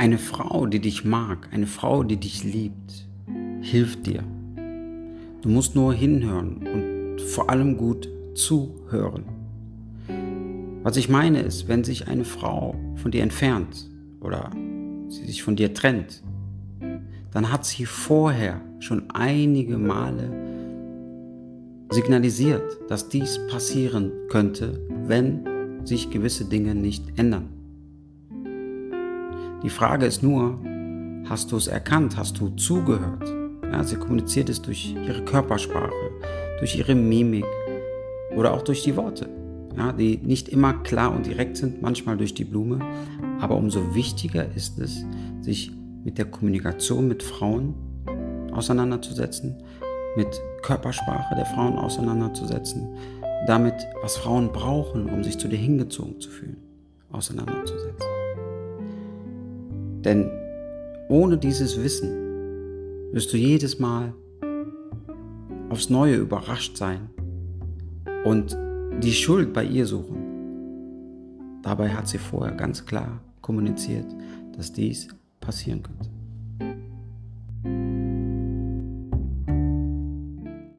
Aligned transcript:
Eine 0.00 0.16
Frau, 0.16 0.64
die 0.64 0.78
dich 0.78 1.04
mag, 1.04 1.50
eine 1.52 1.66
Frau, 1.66 2.02
die 2.04 2.16
dich 2.16 2.42
liebt, 2.42 3.06
hilft 3.60 4.06
dir. 4.06 4.24
Du 5.42 5.50
musst 5.50 5.74
nur 5.74 5.92
hinhören 5.92 6.66
und 6.66 7.20
vor 7.20 7.50
allem 7.50 7.76
gut 7.76 8.08
zuhören. 8.32 9.24
Was 10.82 10.96
ich 10.96 11.10
meine 11.10 11.42
ist, 11.42 11.68
wenn 11.68 11.84
sich 11.84 12.08
eine 12.08 12.24
Frau 12.24 12.76
von 12.94 13.10
dir 13.10 13.22
entfernt 13.22 13.90
oder 14.22 14.50
sie 15.08 15.26
sich 15.26 15.42
von 15.42 15.54
dir 15.54 15.74
trennt, 15.74 16.22
dann 17.30 17.52
hat 17.52 17.66
sie 17.66 17.84
vorher 17.84 18.62
schon 18.78 19.10
einige 19.10 19.76
Male 19.76 20.30
signalisiert, 21.90 22.78
dass 22.88 23.10
dies 23.10 23.38
passieren 23.50 24.12
könnte, 24.30 24.80
wenn 25.04 25.44
sich 25.84 26.08
gewisse 26.08 26.46
Dinge 26.46 26.74
nicht 26.74 27.04
ändern. 27.18 27.59
Die 29.62 29.68
Frage 29.70 30.06
ist 30.06 30.22
nur, 30.22 30.58
hast 31.28 31.52
du 31.52 31.56
es 31.56 31.66
erkannt, 31.66 32.16
hast 32.16 32.40
du 32.40 32.48
zugehört? 32.50 33.30
Ja, 33.70 33.84
sie 33.84 33.96
kommuniziert 33.96 34.48
es 34.48 34.62
durch 34.62 34.94
ihre 35.06 35.22
Körpersprache, 35.24 35.92
durch 36.58 36.76
ihre 36.76 36.94
Mimik 36.94 37.44
oder 38.36 38.54
auch 38.54 38.62
durch 38.62 38.82
die 38.82 38.96
Worte, 38.96 39.28
ja, 39.76 39.92
die 39.92 40.16
nicht 40.16 40.48
immer 40.48 40.72
klar 40.72 41.14
und 41.14 41.26
direkt 41.26 41.58
sind, 41.58 41.82
manchmal 41.82 42.16
durch 42.16 42.32
die 42.32 42.44
Blume. 42.44 42.78
Aber 43.38 43.56
umso 43.56 43.94
wichtiger 43.94 44.46
ist 44.54 44.78
es, 44.78 45.04
sich 45.42 45.72
mit 46.04 46.16
der 46.16 46.24
Kommunikation 46.24 47.06
mit 47.06 47.22
Frauen 47.22 47.74
auseinanderzusetzen, 48.52 49.62
mit 50.16 50.40
Körpersprache 50.62 51.34
der 51.34 51.46
Frauen 51.46 51.76
auseinanderzusetzen, 51.78 52.88
damit, 53.46 53.74
was 54.02 54.16
Frauen 54.16 54.52
brauchen, 54.52 55.10
um 55.10 55.22
sich 55.22 55.38
zu 55.38 55.48
dir 55.48 55.58
hingezogen 55.58 56.18
zu 56.18 56.30
fühlen, 56.30 56.56
auseinanderzusetzen. 57.12 58.06
Denn 60.04 60.30
ohne 61.08 61.38
dieses 61.38 61.82
Wissen 61.82 62.10
wirst 63.12 63.32
du 63.32 63.36
jedes 63.36 63.78
Mal 63.78 64.14
aufs 65.68 65.90
Neue 65.90 66.16
überrascht 66.16 66.76
sein 66.76 67.10
und 68.24 68.56
die 69.02 69.12
Schuld 69.12 69.52
bei 69.52 69.64
ihr 69.64 69.86
suchen. 69.86 71.60
Dabei 71.62 71.90
hat 71.90 72.08
sie 72.08 72.18
vorher 72.18 72.54
ganz 72.54 72.84
klar 72.84 73.20
kommuniziert, 73.40 74.06
dass 74.56 74.72
dies 74.72 75.08
passieren 75.40 75.82
könnte. 75.82 76.19